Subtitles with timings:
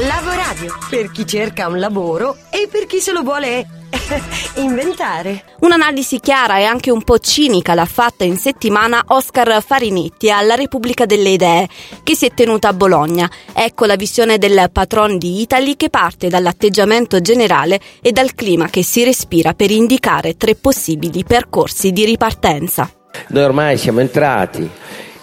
[0.00, 3.64] Lavoradio, per chi cerca un lavoro e per chi se lo vuole
[4.58, 5.44] inventare.
[5.60, 11.06] Un'analisi chiara e anche un po' cinica l'ha fatta in settimana Oscar Farinetti alla Repubblica
[11.06, 11.68] delle Idee,
[12.02, 13.30] che si è tenuta a Bologna.
[13.52, 18.82] Ecco la visione del patron di Italy che parte dall'atteggiamento generale e dal clima che
[18.82, 22.90] si respira per indicare tre possibili percorsi di ripartenza.
[23.28, 24.68] Noi ormai siamo entrati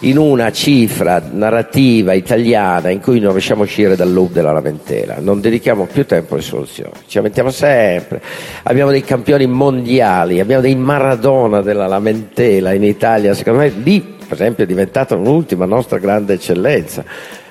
[0.04, 5.16] in una cifra narrativa italiana in cui non riusciamo a uscire dal loop della lamentela,
[5.20, 8.20] non dedichiamo più tempo alle soluzioni, ci lamentiamo sempre,
[8.64, 14.40] abbiamo dei campioni mondiali, abbiamo dei Maradona della lamentela in Italia, secondo me lì per
[14.40, 17.04] esempio è diventata un'ultima nostra grande eccellenza,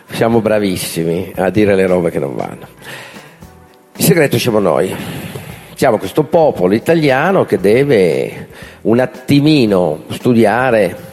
[0.10, 2.68] siamo bravissimi a dire le robe che non vanno.
[3.96, 4.94] Il segreto siamo noi,
[5.76, 8.48] siamo questo popolo italiano che deve
[8.82, 11.10] un attimino studiare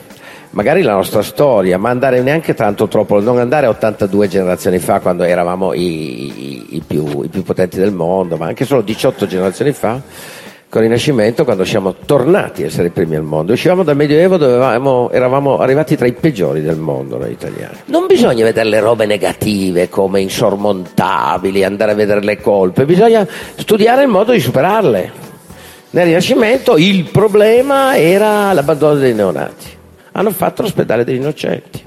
[0.58, 4.98] magari la nostra storia, ma andare neanche tanto troppo, non andare a 82 generazioni fa
[4.98, 9.28] quando eravamo i, i, i, più, i più potenti del mondo, ma anche solo 18
[9.28, 10.02] generazioni fa
[10.68, 13.52] con il Rinascimento quando siamo tornati a essere i primi al mondo.
[13.52, 17.76] Uscivamo dal Medioevo dove eravamo, eravamo, arrivati tra i peggiori del mondo noi italiani.
[17.84, 24.02] Non bisogna vedere le robe negative come insormontabili, andare a vedere le colpe, bisogna studiare
[24.02, 25.26] il modo di superarle.
[25.90, 29.76] Nel Rinascimento il problema era l'abbandono dei neonati
[30.18, 31.86] hanno fatto l'ospedale degli innocenti.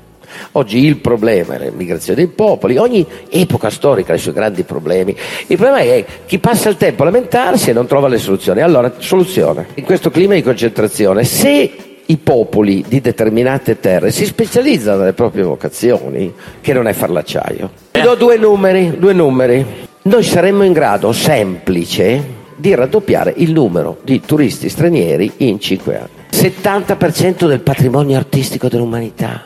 [0.54, 5.12] Oggi il problema è l'immigrazione dei popoli, ogni epoca storica ha i suoi grandi problemi.
[5.48, 8.62] Il problema è chi passa il tempo a lamentarsi e non trova le soluzioni.
[8.62, 9.68] Allora, soluzione.
[9.76, 11.72] In questo clima di concentrazione, se
[12.06, 17.70] i popoli di determinate terre si specializzano nelle proprie vocazioni, che non è far l'acciaio.
[17.92, 19.66] Vi do due numeri, due numeri.
[20.04, 26.21] Noi saremmo in grado semplice di raddoppiare il numero di turisti stranieri in cinque anni.
[26.32, 29.44] 70% del patrimonio artistico dell'umanità.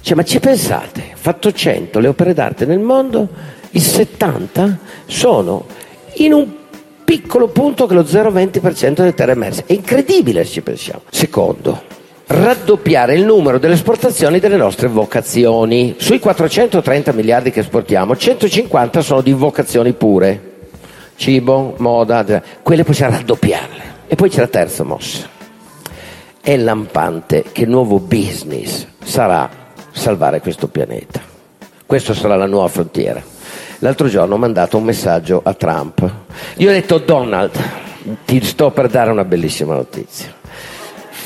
[0.00, 1.12] Cioè, ma ci pensate?
[1.14, 3.28] Fatto 100 le opere d'arte nel mondo,
[3.70, 5.66] il 70 sono
[6.14, 6.46] in un
[7.04, 9.64] piccolo punto che lo 0,20% delle terre emerse.
[9.66, 11.02] È incredibile se ci pensiamo.
[11.10, 11.82] Secondo,
[12.26, 15.94] raddoppiare il numero delle esportazioni delle nostre vocazioni.
[15.98, 20.50] Sui 430 miliardi che esportiamo, 150 sono di vocazioni pure.
[21.16, 23.90] Cibo, moda, quelle possiamo raddoppiarle.
[24.08, 25.31] E poi c'è la terza mossa
[26.42, 29.48] è lampante che il nuovo business sarà
[29.92, 31.20] salvare questo pianeta.
[31.86, 33.22] Questa sarà la nuova frontiera.
[33.78, 36.10] L'altro giorno ho mandato un messaggio a Trump.
[36.56, 37.52] Io ho detto Donald,
[38.24, 40.34] ti sto per dare una bellissima notizia.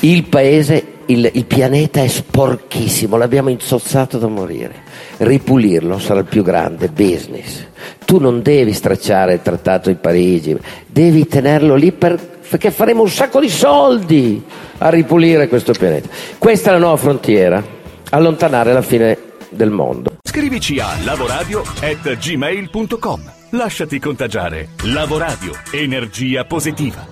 [0.01, 4.85] Il paese, il, il pianeta è sporchissimo, l'abbiamo inzozzato da morire.
[5.17, 7.65] Ripulirlo sarà il più grande business.
[8.05, 13.09] Tu non devi stracciare il trattato di Parigi, devi tenerlo lì per perché faremo un
[13.09, 14.41] sacco di soldi
[14.77, 16.07] a ripulire questo pianeta.
[16.37, 17.61] Questa è la nuova frontiera,
[18.09, 19.17] allontanare la fine
[19.49, 20.15] del mondo.
[20.23, 23.33] Scrivici a lavoradio@gmail.com.
[23.51, 24.69] Lasciati contagiare.
[24.83, 27.05] Lavoradio, energia positiva.